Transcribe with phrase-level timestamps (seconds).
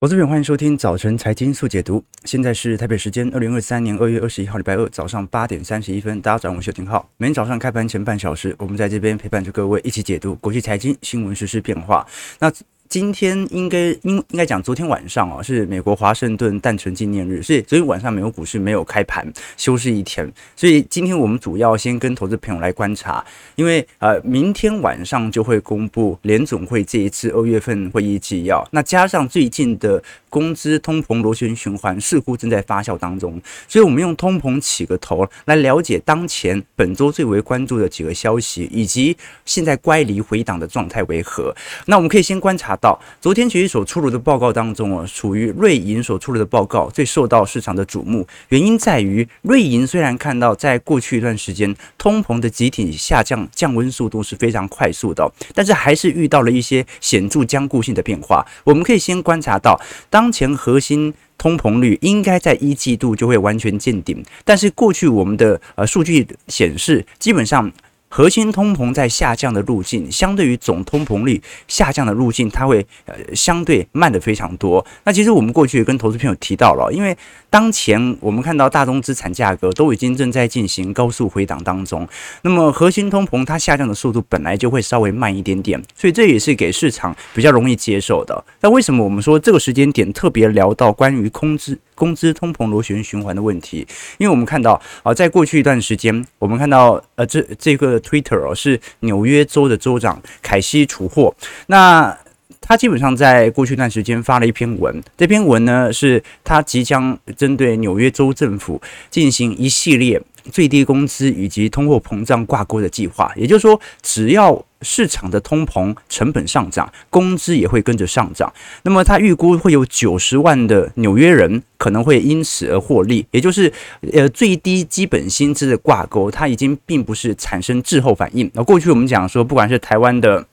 [0.00, 2.02] 我这边欢迎收听早晨财经速解读。
[2.24, 7.06] 现在是台北时间二零二三年二月二十一号礼拜二早上八点三十一分，大家早上好，我是廷浩。
[7.18, 12.06] 每天早上开盘前半小时，我们在这边陪伴着各位一起解读国际财经新闻、实时变化。
[12.38, 12.50] 那
[12.90, 20.28] 今天应该应应该讲，昨天晚上啊是美国华盛顿诞辰纪念日，所以昨天晚上美国股市没有开盘，休市一天。
[20.56, 23.24] 所以今天我们主要先跟投资朋友来观察，
[23.54, 41.54] 因为呃明天晚上就会公布联总会这一次二月份会议纪要，那加上最近的工资通膨螺旋循环似乎正在发酵当中，所以我们用通膨起个头来了解当前本周最为关注的几个消息，以及现在乖离回档的状态为何。
[41.86, 42.76] 那我们可以先观察。
[42.80, 58.46] 到昨天其实所出炉的报告当中啊，属于瑞银所出炉的报告最受到市场的瞩目，原因在于瑞银虽然看到在过去一段时间通膨的集体下降降温速度是非常快速的，但是还是遇到了一些显著僵固性的变化。
[58.64, 67.70] 我们可以先观察到，当前核心通膨率应该在一季度就会完全见顶，但是过去我们的呃数据显示，基本上。
[68.12, 74.84] 核心通膨在下降的路径，相对于总通膨率下降的路径，它会呃相对慢得非常多。
[75.04, 77.16] 那其实我们过去也跟投资朋友提到了，因为
[77.48, 82.06] 当前我们看到大宗资产价格都已经正在进行高速回档当中，
[82.42, 88.44] 那么核心通膨它下降的速度本来就会稍微慢一点点，所以这也是给市场比较容易接受的。
[88.60, 93.86] 那为什么我们说这个时间点特别聊到关于空资工资通膨螺旋循环的问题？
[94.18, 97.90] 因为我们看到啊，在过去一段时间，我们看到呃这这个。
[98.00, 101.34] Twitter 哦，是纽约州的州长凯西·楚霍，
[101.66, 102.16] 那
[102.60, 118.52] 他基本上在过去一段时间发了一篇文，这篇文呢是他即将针对纽约州政府进行一系列最低工资以及通货膨胀挂钩的计划，也就是说，只要市场的通膨成本上涨，工资也会跟着上涨。
[118.82, 123.72] 那么他预估会有九十万的纽约人可能会因此而获利，也就是
[124.12, 128.50] 呃最低基本薪资的挂钩，它已经并不是产生滞后反应。
[128.54, 130.46] 那过去我们讲说，不管是台湾的。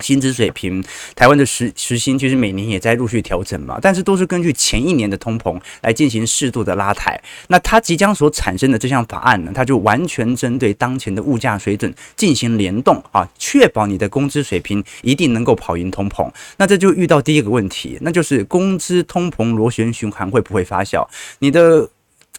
[0.00, 0.82] 薪资水平，
[1.14, 7.20] 台湾的时时薪其实每年也在陆续调整嘛，但是都是根据前一年的通膨来进行适度的拉抬。
[7.48, 16.30] 那它即将所产生的这项法案呢，它就完全针对当前的物价水准进行联动啊，确保你的工资水平一定能够跑赢通膨。
[16.58, 21.06] 那这就遇到第一个问题，那就是工资通膨螺旋循环会不会发酵？
[21.38, 21.88] 你的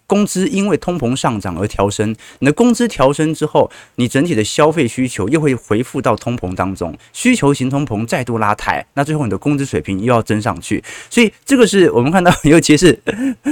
[0.07, 12.97] 工资因为通膨上涨而调升，你的工资调升之后，你整体的消费需求又会回复到通膨当中，需求型通膨再度拉抬，那最后你的工资水平又要增上去，所以这个是我们看到，尤其是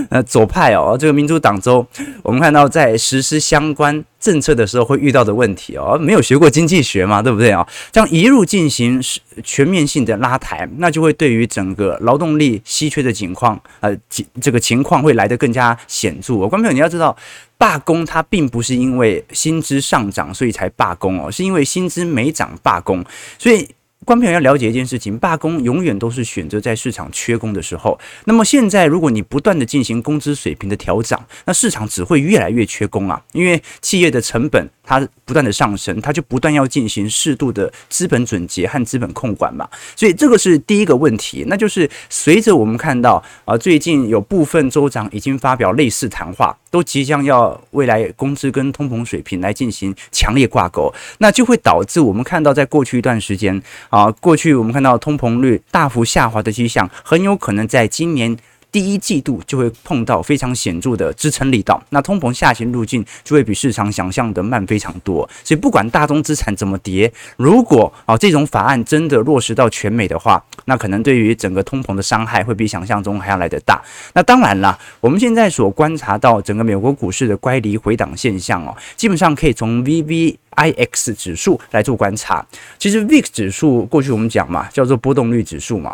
[0.09, 1.85] 呃左派哦，这个民主党州，
[2.23, 4.03] 我们看到在实施相关。
[4.25, 7.63] 政策的时候会遇到的问题哦，没有学过经济学嘛，对不对啊？
[7.91, 8.99] 这样一路进行
[9.43, 13.95] 全面性的拉抬，那就会对于整个劳动力稀缺的情况，呃，
[14.41, 16.37] 这个情况会来得更加显著。
[16.47, 17.15] 观众朋友，你要知道，
[17.55, 23.05] 罢工它并不是因为薪资上涨所以才罢工哦，是因为薪资没涨罢工，
[23.37, 23.69] 所以。
[24.05, 27.99] 观众朋友要了解一件事情，罢工永远都是选择在市场缺工的时候。
[28.25, 39.67] 那么现在，如果你不断的进行工资水平的调涨，那市场只会越来越缺工啊，因为企业的成本它不断的上升，它就不断要进行适度的资本准结和资本控管嘛。
[39.95, 53.63] 所以这个是第一个问题，那就是随着我们看到啊，最近有部分州长已经发表类似谈话，都即将要未来工资跟通膨水平来进行强烈挂钩，那就会导致我们看到在过去一段时间。
[53.89, 58.35] 啊，过去我们看到通膨率大幅下滑的迹象，很有可能在今年
[58.75, 61.81] 第一季度就会碰到非常显著的支撑力道。
[61.91, 65.25] 那通膨下行路径就会比市场想象的慢非常多。
[65.45, 73.81] 所以不管大宗资产怎么跌，如果啊这种法案真的落实到全美的话，那可能对于整个通膨的伤害会比想象中还要来得大。
[74.13, 80.35] 那当然了，我们现在所观察到整个美国股市的乖离回档现象哦，基本上可以从 VV。
[80.57, 82.45] IX 指数来做观察，
[82.79, 85.93] 其实 VIX 指数过去我们讲嘛，叫做波动率指数嘛。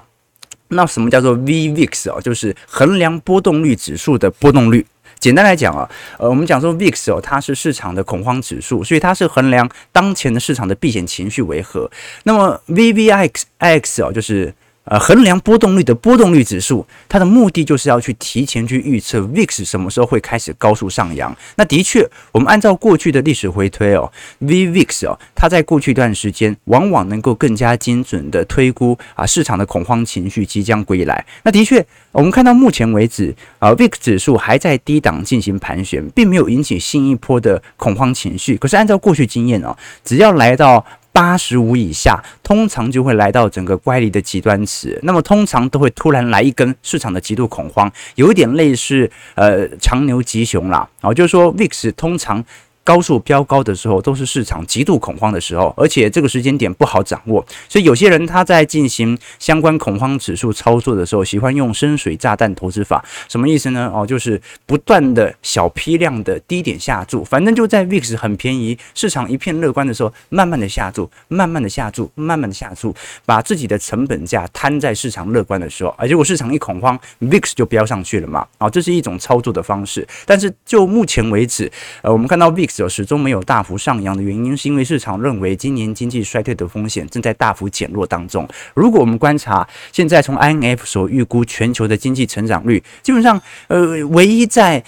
[0.72, 2.20] 那什么叫做 VVIX 哦？
[2.22, 4.86] 就是衡量波动率指数的波动率。
[5.20, 11.90] 简单来讲啊，呃，我们讲说 VIX 哦，它是市场的恐慌指数，所以它是衡量当前的市场的避险情绪为何。
[12.24, 14.54] 那么 VVIX 哦，就是。
[14.84, 21.34] 呃，衡量波动率的波动率指数，它的目的就是要去提前去预测 VIX 什么时候会开始高速上扬。
[21.56, 24.12] 那的确，我们按照过去的历史回推哦
[24.42, 31.24] ，VVIX 哦，它在过去一段时间往往能够更加精准的推估啊市场的恐慌情绪即将归来。
[31.44, 38.58] 那的确，我们看到目前为止啊，VIX 指数还在低档进行盘旋，并没有引起新一波的恐慌情绪。
[38.58, 45.00] 可是按照过去经验哦，只要来到八十五以下，通常就会来到整个乖离的极端值。
[45.04, 50.88] 那么通常都会突然来一根市场的极度恐慌，有一点类似呃长牛急熊啦。
[51.02, 52.44] 啊，就是说 VIX 通常。
[52.84, 63.92] 高速飙高的时候，都是市场极度恐慌的时候，而且这个时间点不好掌握，所以有些人他在进行相关恐慌指数操作的时候，喜欢用深水炸弹投资法，什么意思呢？
[63.94, 72.96] 哦，就是不断的小批量的低点下注，反正就在 VIX 很便宜，市场一片乐观的时候，慢慢的下注，慢慢的下注，慢慢的下注，
[73.28, 82.71] 把自己的成本价摊在市场乐观的时候，而结果市场一恐慌，VIX 就飙上去了嘛，啊，这是一种操作的方式，但是就目前为止，呃，我们看到 VIX。
[82.90, 88.48] 始终没有大幅上扬的原因，是因为市场认为今年经济衰退的风险正在大幅减弱当中。
[88.74, 94.84] 如果我们观察现在从 INF 所预估全球的经济成长率，基本上，呃，唯一在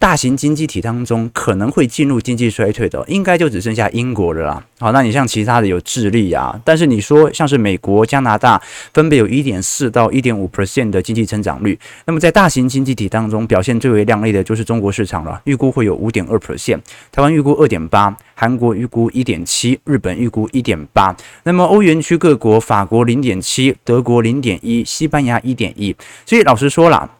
[0.00, 4.64] 大型经济体当中可能会进入经济衰退的，应该就只剩下英国了啦。
[4.78, 8.62] 好，那你像其他的有智利啊，但是你说像是美国、加拿大，
[8.94, 11.76] 分别有一点四到一点五 percent 的经济增长率。
[12.04, 16.78] 那么在大型经济体当中，表现最为亮丽的就是中国市场了，预估会有五点二 percent，
[17.10, 21.12] 台湾预估二点八，韩国预估一点七，日本预估一点八。
[21.42, 25.94] 那么欧元区各国，法国零点七，德国零点一，西班牙一点一。
[26.24, 27.10] 所以老实说啦。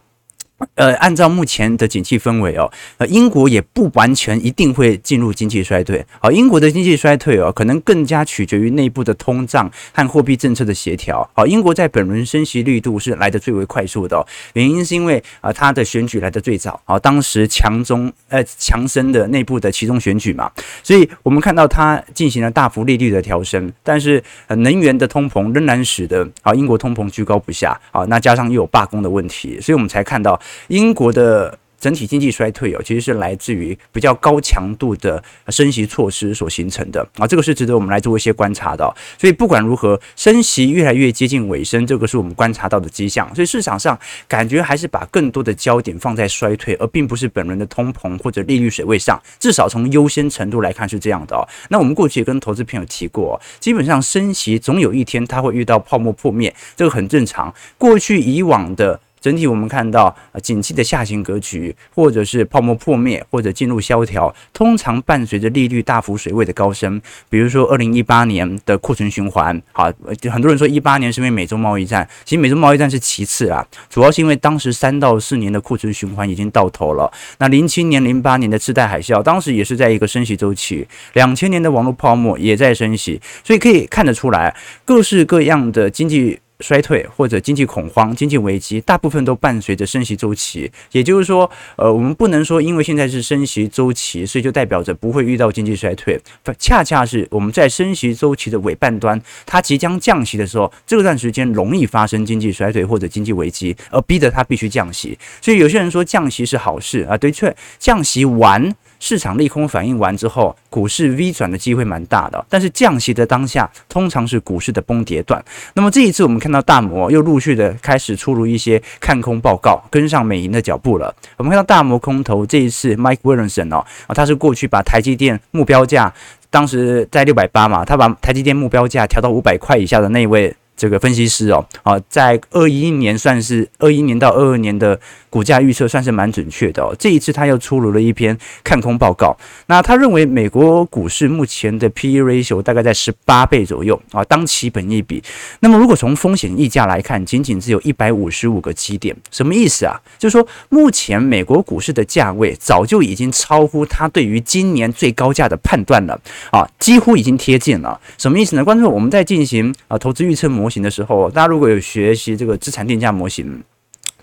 [0.75, 6.05] 呃，按照目前的景气氛围哦，呃，英国也不完全一定会进入经济衰退。
[6.20, 11.28] 好，英国的经济衰退哦，可能更加取决于内部的通胀和货币政策的协调。
[11.32, 16.81] 好，英国在本轮升息力度是来得最为快速的哦，原因是因为啊，它的选举来得最早。
[16.84, 20.50] 好，当时强中呃强生的内部的其中选举嘛，
[20.82, 27.81] 所以我们看到它进行了大幅利率的调升，但是呃能源的通膨仍然使得啊英国通膨居高不下。
[27.93, 30.40] 好，那加上又有罢工的问题，所以我们才看到。
[30.68, 38.92] 英国的整体经济衰退哦，其实是来自于比较高强度的升息措施所形成的啊，这个是值得我们来做一些观察的。
[39.16, 43.32] 所以不管如何，升息越来越接近尾声，这个是我们观察到的迹象。
[43.32, 43.96] 所以市场上
[44.26, 49.16] 感觉还是把更多的焦点放在衰退，而并不是本轮的通膨或者利率水位上。
[49.38, 51.46] 至少从优先程度来看是这样的哦。
[51.70, 57.54] 那我们过去也跟投资朋友提过，基本上升息总有一天它会遇到泡沫破灭，这个很正常。
[57.78, 58.98] 过去以往的。
[59.20, 67.00] 整体我们看到，呃，景气的下行格局，或者是泡沫破灭，或者进入萧条，通常伴随着利率大幅水位的高升。
[67.29, 69.93] 比如说，二零一八年的库存循环，好，
[70.31, 77.12] 很多人说一八年是因为美中贸易战，其实美中贸易战是其次啊，主要是因为当时三到四年的库存循环已经到头了。
[77.38, 84.55] 那零七年、零八年的次贷海啸，当时也是在一个升息周期，两千年的网络泡沫也在升息，所以可以看得出来，
[84.85, 86.41] 各式各样的经济。
[86.60, 90.70] 衰退或者经济恐慌、经济危机，大部分都伴随着升息周期。
[90.93, 96.20] 也就是说，呃，我们不能说因为现在是升息周期，所以就代表着不会遇到经济衰退。
[96.58, 105.19] 恰恰是我们在升息周期的尾半端，它即将降息的时候，这段时间容易发生经济衰退或者经济危机，而逼得它必须降息。
[105.40, 108.75] 所以有些人说降息是好事啊，的确，降息完。
[109.00, 115.42] 市场利空反应完之后，股市 V 转的机会蛮大的，但是降息的当下，通常是股市的崩跌段。
[115.74, 121.14] 那么这一次我们看到大摩又陆续的开始出炉一些看空报告，跟上美银的脚步了。
[121.36, 126.12] 我们看到大摩空头这一次，Mike Williamson 哦，他是过去把台积电目标价
[126.50, 130.54] 当时在六百八嘛，他把台积电目标价调到五百块以下的那一位。
[130.78, 134.96] 这个分析师哦，啊，在二一年算是二一年到二二年的
[135.30, 136.94] 股价预测算是蛮准确的哦。
[136.98, 139.36] 这一次他又出炉了一篇看空报告，
[139.67, 145.22] 那他认为美国股市目前的 P/E ratio 大概在十八倍左右啊，当期本益比。
[145.60, 150.00] 那么如果从风险溢价来看，仅仅只有一百五十五个基点，什么意思啊？
[150.19, 158.00] 就是说目前美国股市的价位早就已经超乎他对于今年最高价的判断了啊，几乎已经贴近了。
[158.17, 158.64] 什么意思呢？
[158.64, 163.62] 观众，我们在进行啊投资预测模型的时候，大家如果有学习这个资产定价模型，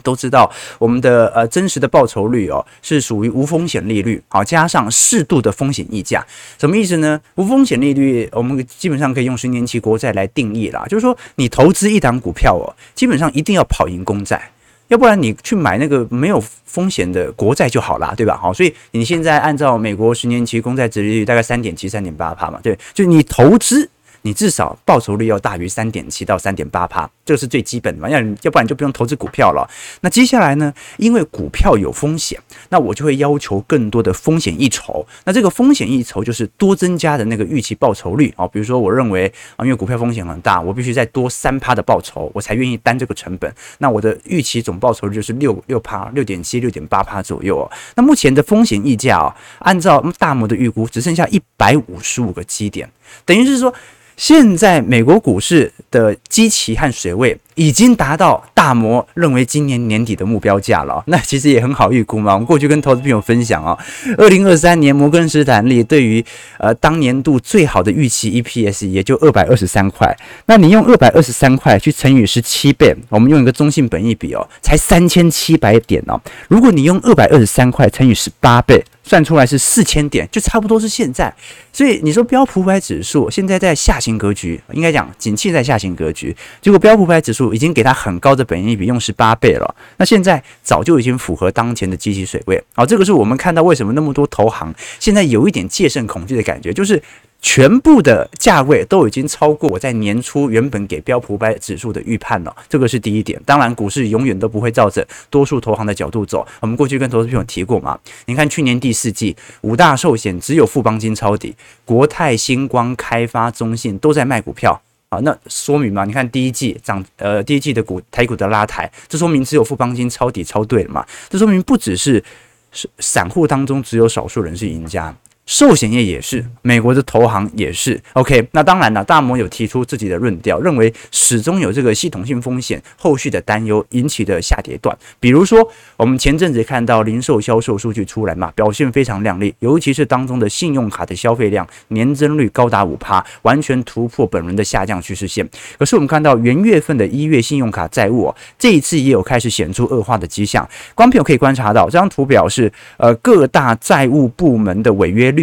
[0.03, 6.25] 都知道我们的呃真实的报酬率哦是属于无风险利率，好加上适度的风险溢价，
[6.57, 7.19] 什么意思呢？
[7.35, 14.51] 无风险利率我们基本上可以用十年期国债来定义啦，就是说你投资一档股票哦，基本上一定要跑赢公债，
[14.89, 18.37] 要不然你去买那个没有风险的国债就好啦，对吧？
[18.37, 23.89] 好，所以你现在按照美国十年期公债殖利率大概三点七、三点八趴嘛，对，就你投资。
[24.25, 29.69] 你至少报酬率要大于三点七到三点八趴，这个是最基本的嘛，要要不然就不用投资股票了。
[30.01, 30.73] 那接下来呢？
[30.97, 32.39] 因为股票有风险，
[32.69, 35.05] 那我就会要求更多的风险溢酬。
[35.25, 38.47] 那这个风险溢酬就是多增加的那个预期报酬率啊。
[38.47, 43.53] 比如说，我认为啊，因为股票风险很大，我必须再多三趴的报酬，我才愿意担这个成本。
[43.77, 47.71] 那我的预期总报酬率就是六六趴、六点七、六点八趴左右哦。
[47.95, 52.89] 那目前的风险溢价啊，按照大摩的预估，只剩下一百五十五个基点，
[53.25, 53.73] 等于是说。
[54.17, 62.31] 现在美国股市的基期和水位已经达到大摩认为今年年底的目标价了，那其实也很好预估嘛。
[62.31, 63.77] 我们过去跟投资朋友分享啊，
[64.17, 66.23] 二零二三年摩根士丹利对于
[66.59, 76.17] 呃当年度最好的预期 EPS 也就二百二十三块，那你用二百二十三块去乘以十七倍，我们用一个中性本益比哦，才三千七百点哦。
[76.47, 78.81] 如果你用二百二十三块乘以十八倍。
[79.07, 81.31] 算出来是四千点，就差不多是现在。
[81.71, 86.35] 所以你说标普五百指数现在在下行格局，应该讲景气在下行格局。
[86.59, 89.75] 结果标普五百指数已经给它很高的本益比，用十八倍了。
[89.97, 92.61] 那现在早就已经符合当前的积极水位。
[92.73, 96.99] 好，这个是我们看到为什么那么多投行现在有一点戒慎恐惧的感觉，就是。
[97.41, 103.39] 全部的价位都已经超过我在年初原本给标普百指数的预判了，这个是第一点。
[103.45, 106.45] 当然，股市永远都不会照着多数投行的角度走。
[106.59, 122.23] 我们过去跟投资朋友提过嘛，你看去年第四季五大寿险只有富邦金抄底，国泰、星光、开发、中信都在卖股票啊，那说明嘛，你看第一季涨，呃，第一季的股台股的拉抬，这说明只有富邦金抄底抄对了嘛，这说明不只是
[122.71, 125.15] 是散户当中只有少数人是赢家。
[125.45, 128.01] 寿险业也是，美国的投行也是。
[128.13, 134.97] OK，那当然了，大摩有提出自己的论调，认为始终有这个系统性风险，后续的担忧引起的下跌段。
[135.19, 145.47] 比如说，我们前阵子看到零售销售数据出来嘛，表现非常亮丽，尤其是当中的信用卡的消费量年增率高达五趴，完全突破本轮的下降趋势线。
[145.77, 150.67] 可是我们看到元月份的一月信用卡债务哦，这一次也有开始显著恶化的迹象。
[150.95, 155.34] 观众朋友可以观察到，这张图表是呃各大债务部门的违约率。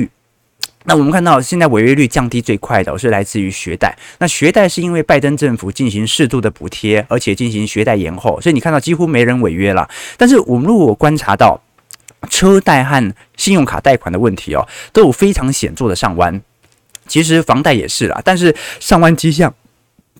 [0.85, 3.97] 那我们看到，现在违约率降低最快的是来自于学贷。
[4.19, 9.89] 那学贷是因为拜登政府进行适度的补贴，而且进行学贷延后，所以你看到几乎没人违约了。
[10.17, 11.61] 但是我们如果观察到
[12.29, 16.41] 车贷和信用卡贷款的问题哦，都有非常显著的上弯。
[17.07, 19.53] 其实房贷也是啦，但是上弯迹象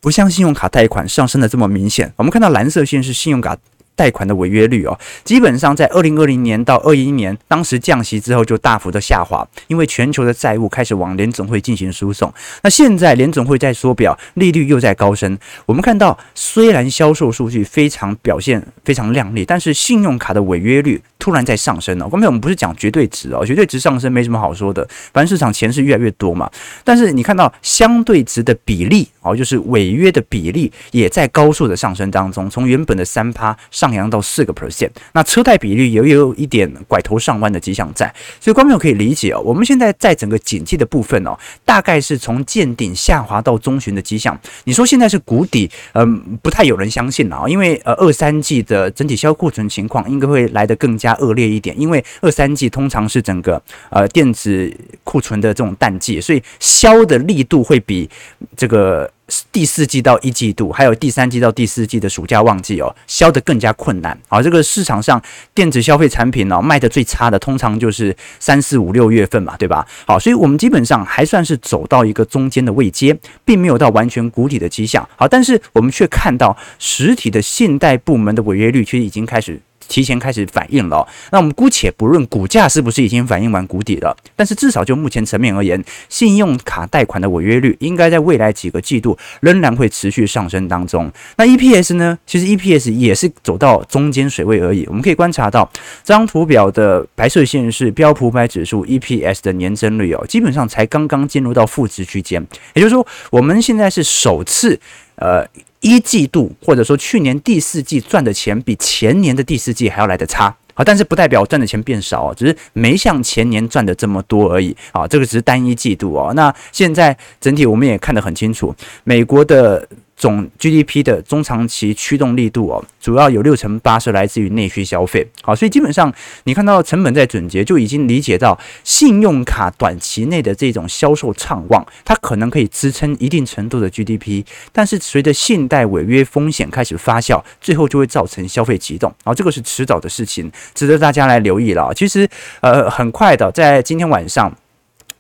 [0.01, 2.13] 不像信用卡贷款上升的这么明显。
[2.17, 3.57] 我们看到蓝色线是信用卡。
[3.95, 12.33] 贷款的违约率哦，基本上在二零二零年到二一年，当时降息之后就大幅的下滑，因为全球的债务开始往联总会进行输送。
[12.63, 15.39] 那现在联总会在缩表，利率又在高升。
[15.67, 22.09] 我们看到，虽然销售数据非常表现非常亮丽，但是信用卡的违约率突然在上升了。
[22.09, 26.51] 刚才我们不是讲绝对值哦，绝对值上升没什么好说的，反正市场钱是越来越多嘛。
[26.83, 33.57] 但是你看到相对值的比例哦，就是违约的比例也在高速的上升当中，从原本的三趴。
[33.83, 44.39] 上扬到四个 percent，那车贷比率也有一点拐头上弯的迹象在，所以观众可以理解哦，我们现在在整个景气的部分哦，大概是从见顶下滑到中旬的迹象。
[44.63, 53.61] 你说现在是谷底，嗯，不太有人相信了，因为呃二三季的整体销库存情况应该会来得更加恶劣一点，因为二三季通常是整个
[53.91, 54.73] 呃电子
[55.03, 58.09] 库存的这种淡季，所以销的力度会比
[58.57, 59.11] 这个。
[59.51, 64.19] 第四季到一季度，还有第三季到第四季的暑假旺季哦，销得更加困难。
[64.29, 65.21] 好，这个市场上
[65.55, 69.87] 电子消费产品哦，卖得最差的，通常就是三四五六月份嘛，对吧？
[70.07, 75.09] 好，所以我们基本上还算是走到一个中间的位阶，并没有到完全谷底的迹象。
[75.17, 79.61] 好，但是我们却看到实体的信贷部门的违约率，其实已经开始。
[79.93, 91.13] 提前开始反应了，那我们姑且不论股价是不是已经反应完谷底了，但是至少就目前层面而言，信用卡贷款的违约率应该在未来几个季度仍然会持续上升当中。
[91.37, 92.19] 那 EPS 呢？
[92.27, 94.87] 其实 EPS 也是走到中间水位而已。
[94.87, 95.71] 我们可以观察到
[96.03, 104.81] 这张图表的白色线是标普五百指数 EPS 的年增率哦，基本上才刚刚进入到负值区间，也就是说我们现在是首次
[105.17, 105.47] 呃。
[105.83, 116.33] 一季度或者说去年第四季赚的钱比前年的第四季还要来得差，好，但是不代表赚的钱变少，只是没像前年赚的这么多而已，啊，这个只是单一季度哦。
[116.35, 118.75] 那现在整体我们也看得很清楚，
[119.05, 119.87] 美国的。
[120.23, 125.27] 总 GDP 的中长期驱动力度哦，主要有六成八是来自于内需消费。
[125.43, 126.15] 好，所以基本上
[126.45, 139.13] 你看到成本在总结就已经理解到，信用卡短期内的这种销售畅旺，它可能可以支撑一定程度的 GDP，但是随着信贷违约风险开始发酵，最后就会造成消费启动。
[139.25, 141.93] 好，这个是迟早的事情，值得大家来留意了。
[141.97, 142.29] 其实，
[142.61, 144.57] 呃，很快的，在今天晚上。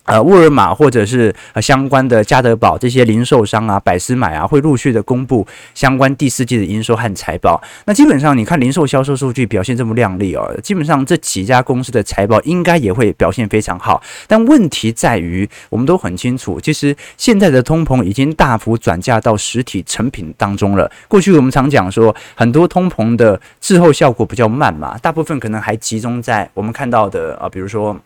[0.04, 7.62] 呃，沃尔玛或者是呃相关的家得宝这些零售商啊，百思买啊，会陆续的公布相关第四季的营收和财报。
[7.85, 14.02] 那基本上，你看零售销售数据表现这么亮丽哦，基本上这几家公司的财报应该也会表现非常好。
[14.26, 20.90] 但问题在于，我们都很清楚，其实现在的通膨已经大幅转嫁到实体成品当中了。
[21.06, 27.97] 过去我们常讲说，很多通膨的滞后效果比较慢嘛，大部分可能还集中在我们看到的啊，比如说。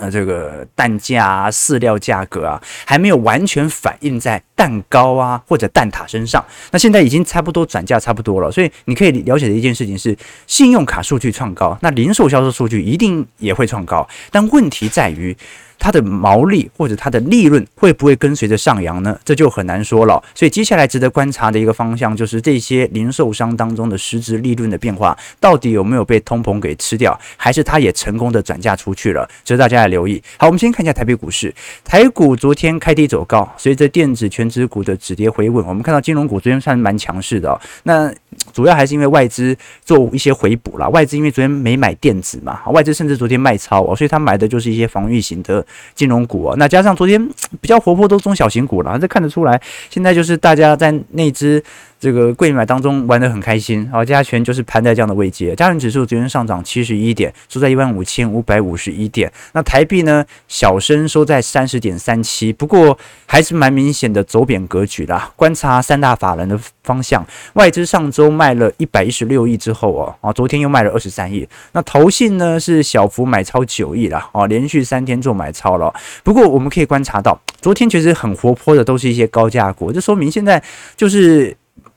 [0.00, 6.44] 呃，这个蛋价啊、饲料价格啊，还没有完全反映在蛋糕啊或者蛋挞身上。
[6.70, 14.08] 那现在已经差不多转价差不多了，所以你可以了解的一件事情是，信用卡数据创高，那零售销售数据一定也会创高。
[14.30, 15.36] 但问题在于。
[15.78, 19.18] 它的毛利或者它的利润会不会跟随着上扬呢？
[19.24, 20.22] 这就很难说了。
[20.34, 29.28] 所以接下来值得观察的一个方向就是这些零售商当中的实质利润的变化，到底有没有被通膨给吃掉，还是它也成功的转嫁出去了？
[29.44, 30.22] 值得大家来留意。
[30.36, 31.54] 好，我们先看一下台北股市，
[31.84, 37.60] 台股昨天开低走高，随着电子全指股的止跌回稳，我们看到金融股昨天算蛮强势的哦。
[37.84, 38.12] 那
[38.52, 45.64] 主要还是因为外资做一些回补啦，外资因为昨天没买电子嘛，外资甚至昨天卖超哦，所以他买的就是一些防御型的。
[45.94, 47.28] 金融股啊，那加上昨天
[47.60, 51.62] 比较活泼都中小型股了，这看得出来，现在就是大家在那支。
[52.00, 59.28] 这个柜买当中玩得很开心，好，加权就是盘在这样的位阶，加权指数昨天上涨七十一点，收在一万五千五百五十一点。
[59.52, 65.28] 那台币呢，小升收在三十点三七，不过还是蛮明显的走贬格局啦。
[65.34, 71.46] 观察三大法人的方向，外资上周卖了一百一十六亿之后哦，啊，昨天又卖了二十三亿。
[71.72, 75.92] 那投信呢是小幅买超九亿了啊，连续三天做买超了。
[76.22, 80.62] 不过我们可以观察到，昨天其实很活泼的都是一些高价股，这说明现在
[80.96, 81.56] 就是。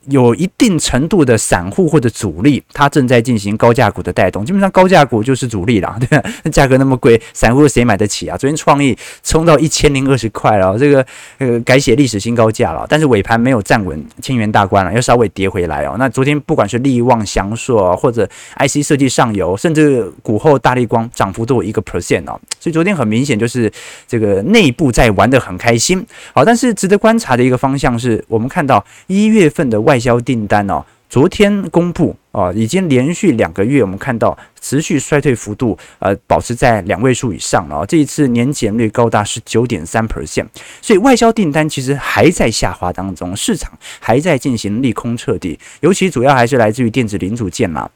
[0.09, 4.43] 有一定程度的散户或者主力，它正在进行高价股的带动。
[4.43, 6.29] 基本上高价股就是主力啦，对吧？
[6.43, 8.35] 那价格那么贵，散户谁买得起啊？
[8.35, 11.05] 昨天创意冲到一千零二十块了，这个
[11.37, 12.83] 呃改写历史新高价了。
[12.89, 15.95] 但是尾盘没有站稳千元大关了，要稍微跌回来哦。
[15.99, 18.27] 那昨天不管是力旺、祥硕或者
[18.57, 22.41] IC 设计上游，甚至股后大立光涨幅都有一个 percent 哦。
[22.59, 23.71] 所以昨天很明显就是
[24.07, 26.03] 这个内部在玩得很开心。
[26.33, 29.90] 好，但是值得观察的一个方向是我们看到一月份的外。
[29.91, 37.85] 外销订单哦，昨天公布哦，已经连续两个月，我们看到持续衰退幅度，呃，保持在两位数以上了。
[37.85, 40.47] 这一次年减率高达十九点三 percent，
[40.81, 43.69] 所以外销订单其实还在下滑当中，市场
[43.99, 47.89] 还在进行利空彻底，尤其主要还是来自于电子零组件嘛。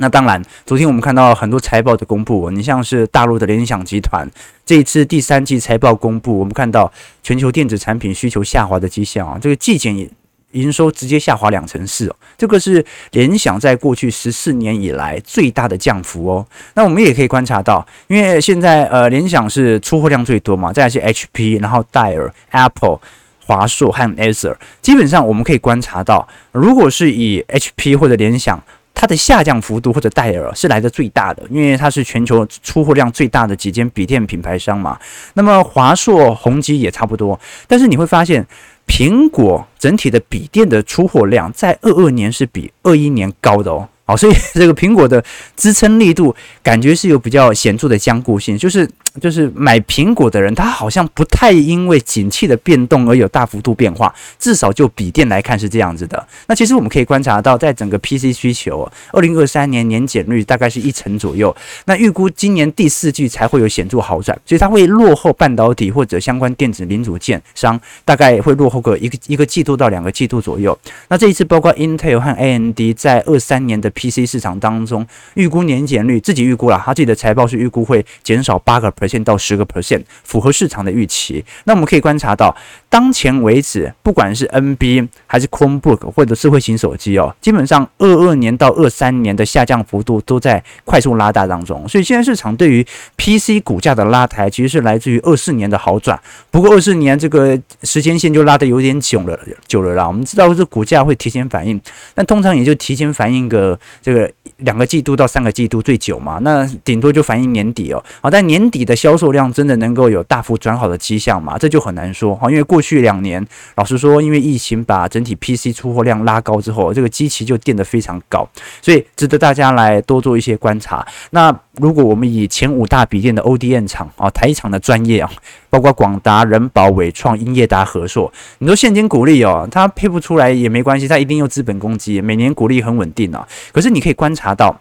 [0.00, 4.26] 那当然，昨天我们看到很多财报的公布，你像是大陆的联想集团，
[4.64, 6.90] 这一次第三季财报公布，我们看到
[7.22, 10.08] 全球电子产品需求下滑的迹象啊，这个季减也。
[10.52, 16.46] 营收直接下滑两成四哦，这个是联想在过去十四年以来最大的降幅哦。
[16.74, 22.98] 那我们也可以观察到，因为现在呃联想是出货量最多嘛，再来是 HP，然后戴尔、Apple、
[23.44, 24.58] 华硕和 a s e r。
[24.80, 28.58] 基本上我们可以观察到，如果是以 HP 或者联想，
[28.94, 34.98] 它的下降幅度或者戴尔是来的最大的，因为它是全球出货量最大的几间笔电品牌商嘛。
[35.34, 38.46] 那么华硕、宏基也差不多，但是你会发现。
[38.88, 43.88] 苹果整体的笔电的出货量在二二年是比二一年高的哦。
[44.08, 45.22] 好，所以这个苹果的
[45.54, 48.88] 支撑力度感觉是有比较显著的坚固性， 就是
[49.20, 56.26] 就是买苹果的人，他好像不太因为景气的变动而有大幅度变化，至少就笔电来看是这样子的。
[56.46, 70.78] 那其实我们可以观察到，在整个 PC 需求，二零二三年年减率大概是一成左右，那预估今年第四季才会有显著好转，所以它会落后半导体或者相关电子零组件商，大概会落后个一个一个季度到两个季度左右。
[71.08, 81.44] 那这一次包括 Intel 和 AMD 在二三年的 PC 市场当中预估年减率，自己预估了，他自己的财报是预估会减少八个 percent 到十个 percent，符合市场的预期。
[81.64, 82.54] 那我们可以观察到，
[82.88, 91.88] 当前为止，不管是 NB 还是 Chromebook 或者智慧型手机哦，基本上二二年到二三年的下降幅度都在快速拉大当中。
[91.88, 96.18] 所以现在市场对于 PC 股价的拉抬，其实是来自于二四年的好转。
[96.50, 100.06] 不过二四年这个时间线就拉得有点久了，久了啦。
[100.06, 101.80] 我们知道这股价会提前反应，
[102.14, 104.30] 但通常也就提前反应个这个。
[104.58, 108.04] 两个季度到三个季度最久嘛，那顶多就反映年底哦。
[108.20, 111.56] 好，但年底的销售量真的能够有大幅转好的迹象嘛？
[111.56, 112.50] 这就很难说哈。
[112.50, 113.46] 因为过去两年，
[113.76, 118.48] 老实说，因为疫情把整体 PC 出货量拉高之后，这个基期就垫得非常高，
[118.82, 121.06] 所以值得大家来多做一些观察。
[121.30, 125.30] 那如果我们以前五大笔电的 ODM 厂啊，台厂的专业啊，
[125.70, 133.46] 包括广达、人保、伟创、英业达、合作，你说现金股利哦，它配不出来也没关系，它一定有资本公积，每年股利很稳定啊。
[133.72, 134.54] 可是你可以观察。
[134.54, 134.80] 到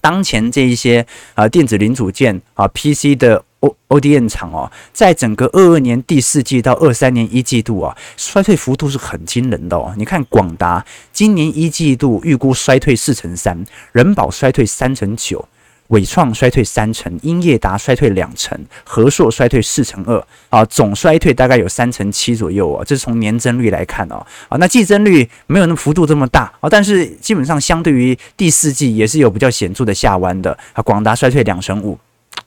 [0.00, 9.94] 当前这一些啊电子零组件啊 PC 的 O ODM 厂哦，在整个二二年第四季到二三年一季度啊，衰退幅度是很惊人的哦。
[9.96, 15.48] 你看广达今年一季度预估衰退四成三，人保衰退三成九。
[15.88, 31.98] 纬创衰退三成，英业达衰退两成，和硕衰退四成二啊，总衰退大概有三成七左右啊，这是从年增率来看哦，啊，那季增率没有那么幅度这么大啊，但是基本上相对于第四季也是有比较显著的下弯的啊，广达衰退两成五。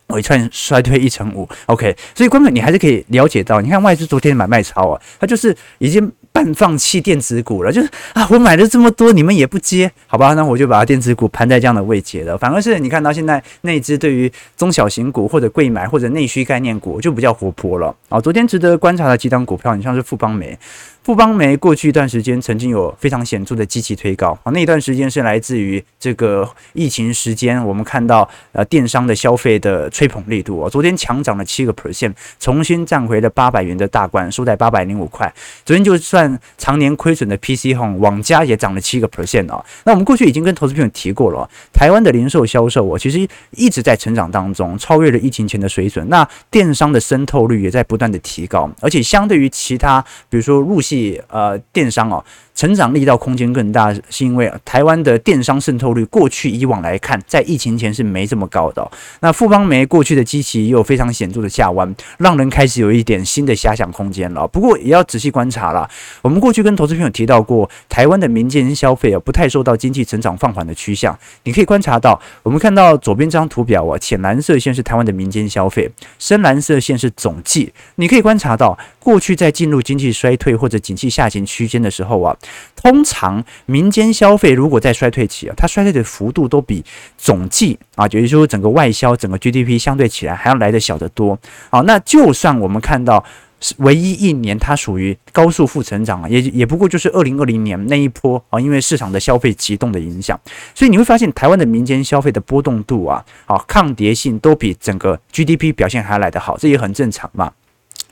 [0.08, 12.38] 尾串衰退一成五，OK，所以观众你还是可以了解到，你看外资昨天买卖超啊，它就是已经半放弃电子股了，就是啊，我买了这么多，你们也不接，好吧，那我就把电子股盘在这样的位置了。
[12.38, 18.20] 反而是你看到现在那支对于中小型股或者贵买或者内需概念股就比较活泼了啊。
[18.20, 20.58] 昨天值得观察的几档股票，你像是富邦美。
[21.04, 35.34] 富邦媒过去一段时间曾经有非常显著的积极推高啊，那一段时间是来自于这个疫情时间，我们看到呃电商的消费的吹捧力度啊，昨天强涨了七个 percent，重新站回了八百元的大关，收在八百零五块。
[35.66, 39.66] 昨天就算常年亏损的 PC Home 网家也涨了七个 percent 啊。
[39.86, 46.08] 那我们过去已经跟投资朋友提过了，台湾的零售销售啊，其实一直在成长当中，超越了疫情前的水准。
[46.10, 58.92] 那电商的渗透率也在不断的提高，而且相对于其他，比如说入系呃，电商哦，成长力道空间更大，是因为台湾的电商渗透率过去以往来看，在疫情前是没这么高的。
[59.22, 64.48] 那富邦媒过去的基期也有非常显著的下弯，让人开始有一点新的遐想空间了。
[64.48, 65.90] 不过也要仔细观察了。
[66.22, 71.18] 我们过去跟投资朋友提到过，台湾的民间消费啊，不太受到经济成长放缓的趋向。
[71.44, 77.72] 你可以观察到，我们看到左边这张图表啊，浅蓝色线是台湾的民间消费，深蓝色线是总计。
[77.96, 82.36] 你可以观察到，过去在进入经济衰退或者景气下行区间的时候啊，
[82.76, 86.84] 通常民间消费如果在衰退期啊，它衰退的幅度都比
[87.18, 91.38] 总计啊，也就是说整个外销、整个 GDP 相对起来还要来得小得多。
[91.70, 93.24] 好，那就算我们看到
[93.60, 100.40] 是唯一一年它属于高速负成长啊，也也不过就是二零二零年那一波啊，因为市场的消费急动的影响，
[100.74, 107.52] 所以你会发现台湾的民间消费的波动度啊，啊抗跌性都比整个 GDP 表现还来得好，这也很正常嘛。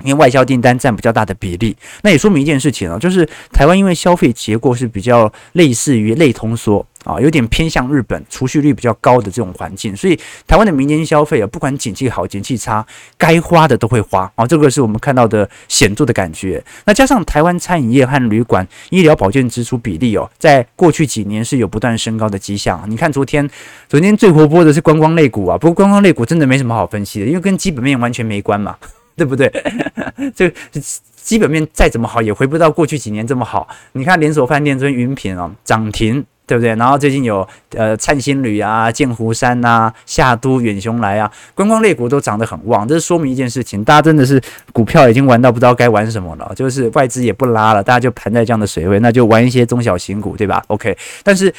[0.04, 12.86] 因为外销订单占比较大的比例，那也说明一件事情啊，就是台湾因为消费结构是比较类似于类通缩啊，有点偏向日本储蓄率比较高的这种环境，所以台湾的民间消费啊，不管景气好景气差，
[13.18, 16.64] 该花的都会花啊，这个是我们看到的显著的感觉。
[16.86, 22.84] 那加上台湾餐饮业和旅馆、医疗保健支出比例哦，在过去几年是有不断升高的迹象。
[22.88, 23.50] 你看昨天，
[23.88, 28.76] 昨天最活泼的是观光类股啊，不过观光类股真的没什么好分析的，因为跟基本面完全没关嘛。
[29.20, 29.52] 对不对？
[30.34, 30.50] 这
[31.16, 33.68] 基本面再怎么好，也回不到过去几年这么好。
[33.92, 36.26] 你看连锁饭店跟云品啊，涨停。
[36.50, 36.74] 对不对？
[36.78, 42.88] 然后最近有呃灿星旅啊、剑湖山呐、啊、夏都、远雄来啊，观光类股都涨得很旺。
[42.88, 44.42] 这是说明一件事情，大家真的是
[44.74, 50.98] 股票已经玩到不知道该玩什么了，就是外资也不拉了，大家就盘在这样的水位，那就玩一些中小型股，对吧？OK。
[51.24, 51.54] 但是，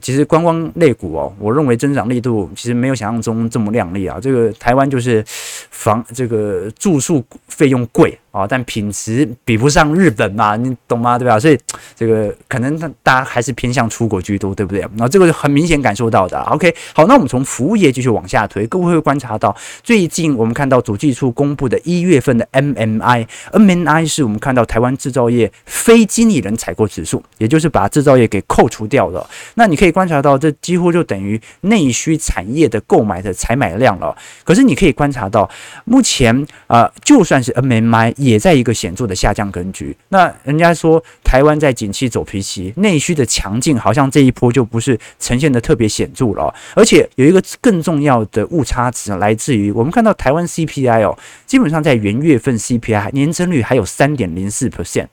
[0.00, 4.18] 其实观光类股哦，我认为增长力度其实没有想象中这么亮丽啊。
[4.20, 8.18] 这个台湾就是房这个住宿费用贵。
[8.30, 11.18] 啊，但品质比不上日本嘛，你懂吗？
[11.18, 11.40] 对吧？
[11.40, 11.58] 所以
[11.96, 14.86] 这个可能大家还是偏向出国居多，对不对？
[14.94, 16.38] 那这个很明显感受到的。
[16.42, 29.28] OK，好，那我们从服务业继续往下推，各位会观察到，最近我们看到主计处公布的一月份的 MMI，MMI 是我们看到台湾制造业非经理人采购指数，也就是把制造业给扣除掉了。
[29.54, 34.16] 那你可以观察到，这几乎就等于内需产业的购买的采买量了。
[34.44, 35.48] 可是你可以观察到，
[35.84, 36.34] 目前
[36.66, 38.14] 啊、呃，就算是 MMI。
[38.16, 39.96] 也在一个显著的下降格局。
[40.08, 46.52] 那人家说台湾在景气走皮期，内需的强劲好像这一波就不是成呈现的特别显著了。
[46.74, 55.06] 而且有一个更重要的误差值来自于我们看到台湾 CPI 哦，基本上在元月份 CPI 年增率还有三点零四 percent，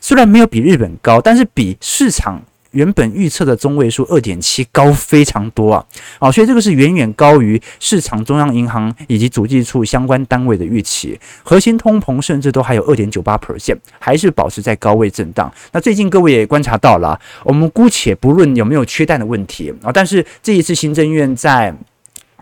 [0.00, 2.42] 虽然没有比日本高，但是比市场。
[2.72, 5.84] 原本预测的中位数二点七高非常多啊，
[6.18, 15.52] 好，所以这个是远远高于市场中央银行以及主计处相关单位的预期，核心通膨甚至都还有二点九八 percent，还是保持在高位震荡。
[15.72, 21.74] 那最近各位也观察到了，我们姑且不论有没有缺蛋的问题啊，但是这一次行政院在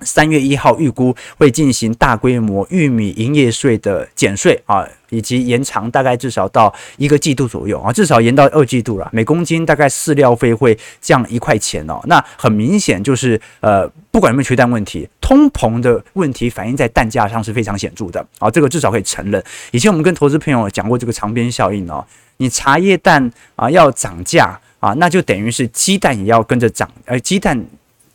[0.02, 4.86] 三月一号预估会进行大规模玉米营业税的减税啊。
[5.10, 9.08] 以及延长大概至少到一个季度左右啊，至少延到二季度了。
[9.12, 12.00] 每公斤大概饲料费会降一块钱哦。
[12.04, 18.50] 那很明显就是呃，不管有没有缺蛋问题，通膨的问题反映在蛋价上是非常显著的啊。
[18.50, 19.42] 这个至少可以承认。
[19.70, 22.04] 以前我们跟投资朋友讲过这个长边效应哦，
[22.38, 27.64] 你茶叶蛋啊要涨价啊，那就等于是鸡蛋也要跟着涨，而鸡蛋。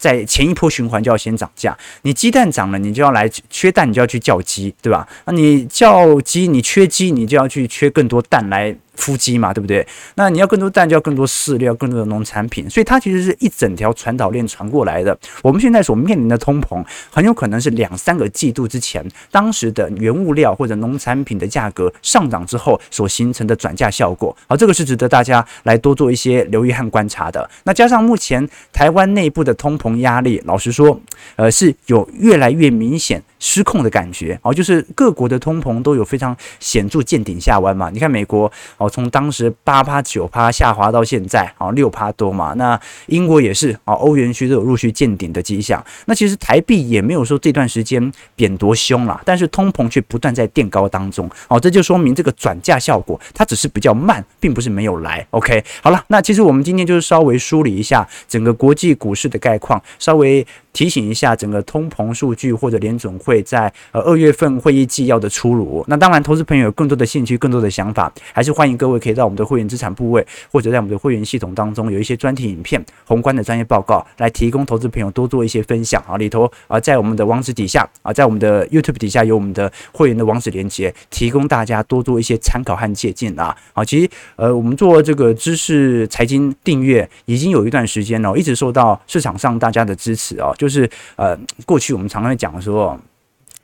[0.04, 5.08] 在前一波循环就要先涨价，你鸡蛋涨了，你就要来缺蛋，你就要去叫鸡，对吧？
[5.24, 8.76] 那你叫鸡，你缺鸡，你就要去缺更多蛋来。
[8.98, 9.86] 孵鸡嘛，对不对？
[10.16, 15.18] 那你要更多蛋，就要更多饲料，更多的农产品，所以它其实是一整条传导链传过来的。
[15.42, 24.36] 我们现在所面临的通膨，很有可能是两三个季度之前，当时的原物料或者农产品的价格上涨之后所形成的转嫁效果。
[24.48, 27.50] 好，这个是值得大家来多做一些留意和观察的。
[27.64, 31.00] 那加上目前台湾内部的通膨压力，老实说，
[31.36, 33.22] 呃，是有越来越明显。
[33.44, 37.90] 失控的感觉哦，就是各国的通膨都有非常显著见顶下弯嘛。
[37.90, 42.54] 你看美国哦，从当时八趴九趴下滑到现在啊六趴多嘛。
[42.56, 45.84] 那英国也是啊，欧元区都有陆续见顶的迹象。
[46.06, 55.28] 那其实台币也没有说这段时间贬多凶了，但是通膨却不断在垫高当中哦，这就说明这个转嫁效果它只是比较慢，并不是没有来。
[55.32, 60.48] OK，好了，那其实我们今天就是稍微梳理一下整个国际股市的概况，稍微。
[60.74, 65.86] 提醒一下，整个通膨数据或者联准会在呃二月份会议纪要的出炉。
[65.88, 76.18] 那当然，投资朋友有更多的兴趣、更多的想法，还是欢迎各位可以到我们的会员资产部位，或者在我们的会员系统当中有一些专题影片、宏观的专业报告，来提供投资朋友多做一些分享啊。
[76.18, 83.56] 里头啊，在我们的网址底下啊，在我们的 YouTube 底下有我们的会员的网址连接，提供大家多做一些参考和借鉴啊。
[83.74, 90.52] 好，其实呃，我们做这个知识财经订阅已经有一段时间了，一直受到市场上大家的支持啊。
[90.64, 92.98] 就是呃，过去我们常常讲说，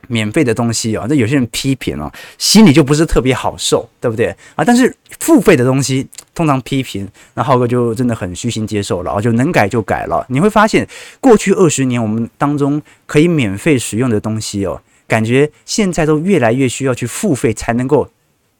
[0.10, 4.66] 免费的东西啊，那有些人批评哦，心里就不是特别好受，对不对啊？
[4.66, 10.26] 但是付费的东西通常批评，那浩哥就真的很虚心接受了，就能改就改了。
[10.28, 10.86] 你会发现，
[11.22, 18.10] 过去二十年我们当中可以免费使用的东西哦，感觉现在都越来越需要去付费才能够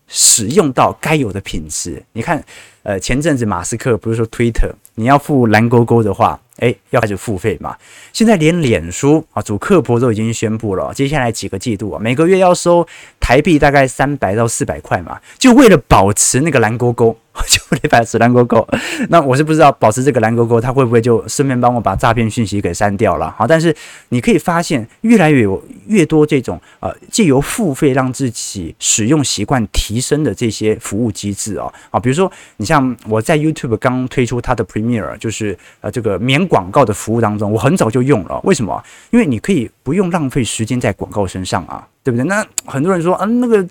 [0.08, 2.02] 使用到该有的品质。
[2.14, 2.42] 你看，
[2.84, 6.40] 呃，前阵子马斯克不是说 Twitter 你要付蓝勾勾的话。
[6.60, 7.76] 哎，要开始付费嘛？
[8.14, 12.88] 现在连脸书啊，主客博都已经宣布了，接下来几个季度啊，每个月要收
[13.20, 17.18] 台币大概三百到四百块嘛，就为了保持那个蓝勾勾。
[17.48, 18.68] 就得保持蓝勾勾，
[19.10, 23.34] 那我是不知道保持这个蓝勾勾，他会不会就顺便帮我把诈骗讯息给删掉了？
[23.38, 23.76] 好，但是
[24.10, 31.72] 你可以发现，越来越有越多这种呃，借由付费让自己使用习惯提升的这些服务机制哦。
[31.92, 38.40] 啊，比如说你像我在 YouTube 刚推出它的 Premier，就是呃这个免广告的服务当中，我很早就用了。
[38.44, 38.84] 为什么？
[39.12, 42.24] 因为你可以不用浪费时间在广告身上啊，对不对？
[42.26, 43.66] 那很多人说，嗯，那个。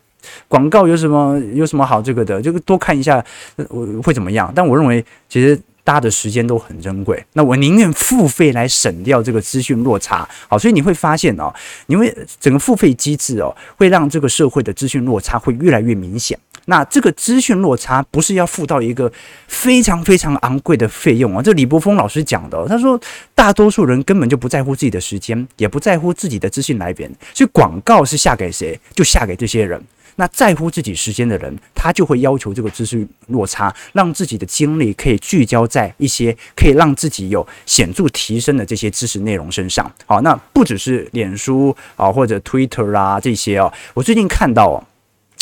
[0.49, 2.41] 广告有什么有什么好这个的？
[2.41, 3.25] 这个多看一下，
[3.69, 4.53] 我会怎么样？
[4.55, 7.25] 但我认为，其实大家的时间都很珍贵。
[7.33, 10.29] 那我宁愿付费来省掉这个资讯落差。
[10.49, 11.53] 好，所以你会发现哦，
[11.87, 16.39] 因为整个付费机制哦，会让这个社会的资讯落差会越来越明显。
[16.67, 19.11] 那这个资讯落差不是要付到一个
[19.47, 21.41] 非常非常昂贵的费用啊！
[21.41, 23.01] 这李柏峰老师讲的，他说
[23.35, 29.83] 大多数人根本就不在乎自己的时间，也不在乎自己的资讯来源，所以广告是下给谁，就下给这些人。
[30.21, 39.89] 那在乎自己时间的人，他就会要求这个资讯落差，让自己的精力可以聚焦在一些可以让自己有显著提升的这些知识内容身上。
[40.07, 43.73] 好，那不只是脸书啊，或者 Twitter 啊这些哦。
[43.95, 44.85] 我最近看到，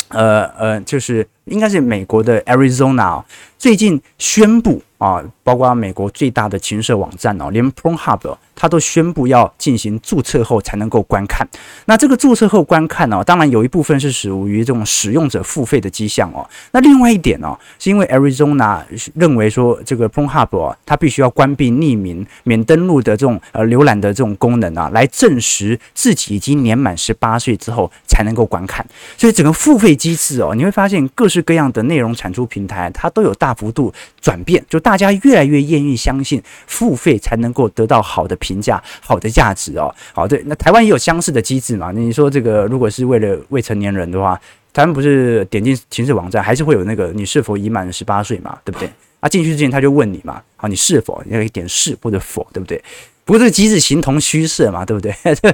[0.09, 3.23] 呃呃，就是应该是美国的 Arizona
[3.57, 8.37] 最近宣布啊，包括美国最大的情色网站哦，连 Pornhub。
[8.59, 11.47] 他都宣布要进行注册后才能够观看。
[11.85, 16.43] 那这个注册后观看呢、哦，当然有一部分是属于这种使用者付费的迹象哦。
[16.71, 18.81] 那另外一点、哦，是因为 Arizona
[19.13, 28.83] 认为说这个 Pornhub 哦，它必须要关闭匿名免登录的这种呃浏览的这种功能啊，来证实自己已经年满十八岁之后才能够观看。
[29.15, 38.37] 所以整个付费机制哦，你会发现各式各样的内容产出平台它都有大幅度转变，就大家越来越愿意相信付费才能够得到好的。
[38.39, 41.91] 评价好的价值哦，好对，那台湾也有相似的机制嘛？
[41.91, 44.39] 你说这个如果是为了未成年人的话，
[44.71, 48.57] 台湾不是点进情色网站，还是会有那个你是否已满十八岁嘛？
[48.63, 48.87] 对不对？
[49.19, 52.81] 啊，进去之前他就问你嘛，好，你是否你要点是或者否，对不对？
[53.25, 55.13] 不过这个机制形同虚设嘛，对不对？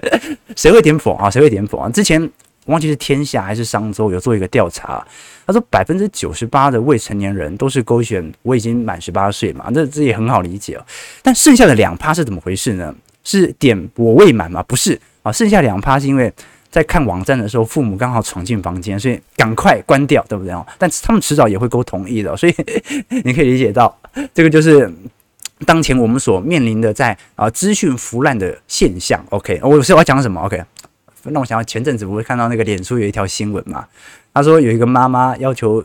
[0.56, 1.32] 谁会点否啊？
[1.32, 1.90] 谁会点否啊？
[1.90, 2.30] 之前
[2.66, 5.06] 忘记是天下还是商周有做一个调查。
[5.46, 10.86] 他说百分之九十八的未成年人都是勾选我已经满十八岁嘛，这这也很好理解哦。
[11.22, 12.96] 但剩下的两趴是怎么回事呢？
[13.24, 14.64] 是点我未满吗？
[14.64, 16.32] 不是啊，剩下两趴是因为
[16.70, 20.66] 在看网站的时候，父母刚好闯进房间，所以赶快关掉，对不对哦？
[20.78, 22.56] 但他们迟早也会勾同意的，所以
[23.24, 23.96] 你可以理解到，
[24.34, 24.92] 这个就是
[25.66, 29.24] 当前我们所面临的在啊资讯腐烂的现象。
[29.30, 30.62] OK，我是我要讲什么？OK，
[31.26, 33.86] 那我想到前阵子不会看到那个脸书有一条新闻嘛？
[34.34, 35.84] 他说有一个妈妈要求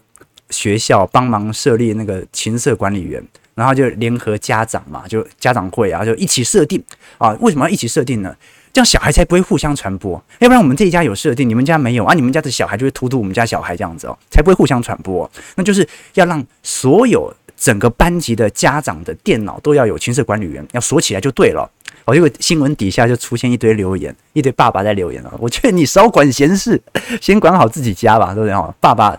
[0.51, 3.23] 学校帮忙设立那个情色管理员，
[3.55, 6.83] 然后就联合家长嘛，就家长会啊，就一起设定
[7.19, 7.37] 啊。
[7.41, 8.35] 为什么要一起设定呢？
[8.73, 10.23] 这样小孩才不会互相传播。
[10.39, 15.29] 要不然我们这一家有设定，你们家没有啊，你们家的小孩就会荼毒我们家小孩这样子哦，才不会互相传播。
[15.57, 21.69] 那就是要让所有整个班级的家长的电脑都要有情色管理员，要锁起来就对了。
[22.09, 25.35] 我这个新闻底下就出现一堆留言，一堆爸爸在留言了。
[25.39, 26.81] 我劝你少管闲事，
[27.21, 28.75] 先管好自己家吧，对不对？
[28.81, 29.15] 爸爸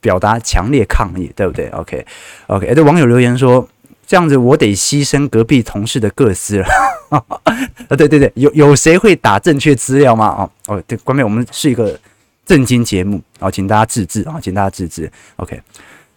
[0.00, 2.74] 表达强烈抗议，对不对？OK，OK。
[2.74, 3.68] 这网友留言说，
[4.04, 6.66] 这样子我得牺牲隔壁同事的个资了。
[7.10, 7.22] 啊，
[7.96, 10.26] 对对对，有有谁会打正确资料吗？
[10.36, 11.96] 哦哦，对，关键我们是一个
[12.44, 15.08] 正经节目，啊，请大家自制啊，请大家自制。
[15.36, 15.62] OK，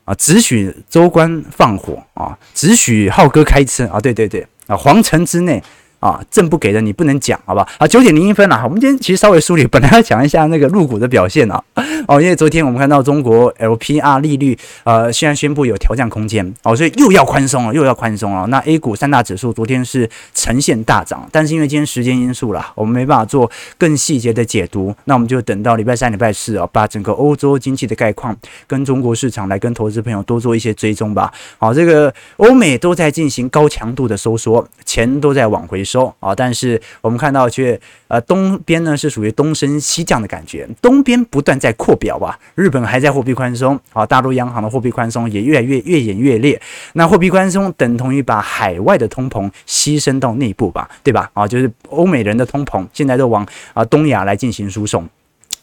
[0.03, 5.61] 啊，只许州官放火啊，只许浩哥开车啊，对对对，啊，皇城之内。
[5.99, 7.67] 啊，正不给的你不能讲，好吧？
[7.77, 11.63] 啊，九点零一分了，我们今天其实稍微梳理，本来要讲一下那个陆股的表现啊。
[12.07, 18.47] 哦，因为昨天我们看到中国 LPR 利率呃，现在宣布有调降空间，哦，所以又要宽松了，又要宽松了。
[18.47, 31.33] 那 A 股三大指数昨天是呈现大涨，但是因为今天时间因素啦，我们没办法做更细节的解读，那我们就等到礼拜三、礼拜四啊，把整个欧洲经济的概况跟中国市场来跟投资朋友多做一些追踪吧。
[31.57, 46.61] 好，这个欧美都在进行高强度的收缩，钱都在往回收啊，但是我们看到却呃东边呢是属于东升西降的感觉，东边不断在扩表吧，日本还在货币宽松啊，大陆央行的货币宽松也越来越越演越烈，
[46.93, 51.31] 那货币宽松等同于把海外的通膨牺牲到内部吧，对吧？
[51.33, 55.07] 啊，就是欧美人的通膨现在都往啊东亚来进行输送。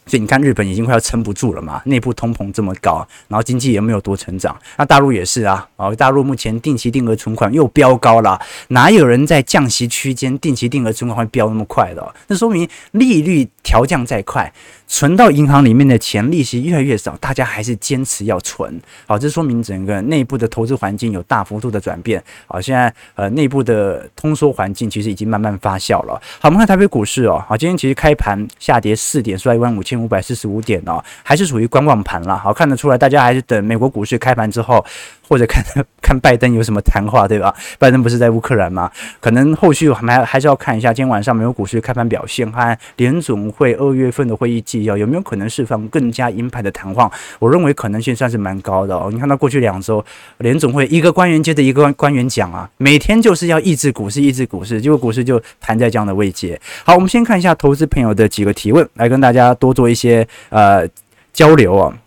[0.07, 4.55] 所以你看，日本已经快要撑不住了嘛，内部通膨这么高，然后经济也没有多成长。
[4.77, 12.15] 那大陆也是啊，哦，大陆目前定期定额存款又飙高了，哪有人在降息区间定期定额存款会飙那么快的？
[12.27, 14.53] 那说明利率调降再快，
[14.87, 18.79] 存到银行里面的钱利息越来越少，大家还是坚持要存。
[19.07, 22.23] 好，这说明整个内部的投资环境有大幅度的转变。
[22.47, 26.21] 好，现在呃内部的通缩环境其实已经慢慢发酵了。
[26.39, 32.37] 好，我们看台北股市哦，好，今天其实开盘下跌四点，收一万五千五百四十五点哦，还是属于观望盘了。
[32.37, 34.85] 好，看得出来大家还是等美国股市开盘之后。
[35.27, 35.63] 或者看
[36.01, 37.53] 看拜登有什么谈话，对吧？
[37.79, 38.91] 拜登不是在乌克兰吗？
[39.19, 47.11] 可能后续还还是要看一下今天晚上美国股市开盘表现和联总会二月份的会议纪要有没有可能释放更加鹰派的谈话。
[47.39, 49.09] 我认为可能性算是蛮高的哦。
[49.11, 50.03] 你看到过去两周
[50.37, 56.59] 联总会一个官员接着一个官员讲啊，每天就是要抑制股市，抑制股市，结果股市就盘在这样的位阶。
[56.83, 60.87] 好，我们先看一下投资朋友的几个提问，来跟大家多做一些呃
[61.33, 61.97] 交流啊。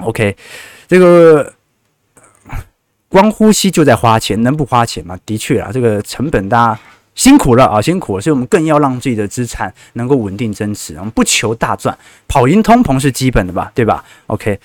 [0.00, 0.36] OK，
[0.86, 1.52] 这个。
[3.10, 5.18] 光呼吸就在花钱，能不花钱吗？
[5.26, 6.80] 的确啊，这个成本大家
[7.16, 10.94] 辛苦了啊，辛苦了，所以我们更要让自己的资产能够稳定增值。
[10.94, 14.60] 我们不求大赚，跑赢通膨是基本的吧，对吧？OK，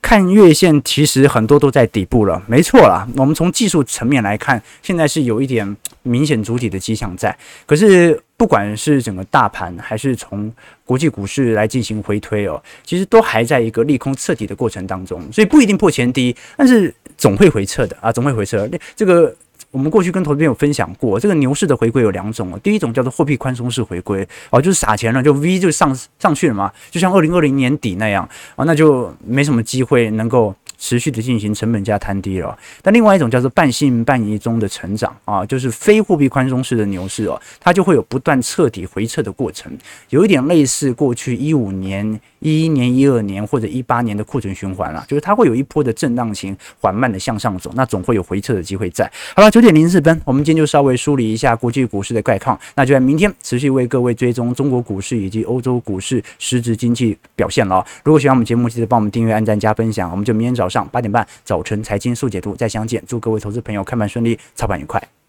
[0.00, 3.06] 看月线其实很多都在底部了，没错啦。
[3.16, 7.36] 我们从技术层面来看，现在是有一点明显主体的迹象在。
[7.66, 10.50] 可是不管是整个大盘，还是从
[10.86, 16.94] 国际股市来进行回推哦，其实都还在一个利空彻底的过程当中，所以不一定破前低，但是。
[17.20, 18.66] 总会回撤的啊，总会回撤。
[18.68, 19.30] 那这个
[19.70, 28.26] 我们过去跟投资朋友分享过，这个牛市的回归有两种哦，第一种叫做货币宽松式回归，哦，就是撒钱了，就 V 就上上去了嘛，就像二零二零年底那样，
[28.56, 30.54] 啊，那就没什么机会能够。
[30.80, 39.70] 持续的进行成本价摊低了，但另外一种叫做半信半疑中的成长啊，就是非货币宽松式的牛市哦，它就会有不断彻底回撤的过程，
[40.08, 49.08] 有一点类似过去一五年、一一年、一二年或者一八年的库存循环了，就是它会有一波的震荡型缓慢的向上走，那总会有回撤的机会在。
[49.36, 57.84] 好了，九点零四分，我们今天就稍微梳理一下国际股市的概况，那就在明天持续为各位追踪中国股市以及欧洲股市实质经济表现了。
[58.02, 60.69] 如果喜欢我们节目，记得帮我们订阅、按赞、加分享，我们就明天早。
[60.70, 63.02] 上八点半，早晨财经速解读再相见。
[63.06, 65.19] 祝各位投资朋友开盘顺利，操盘愉快。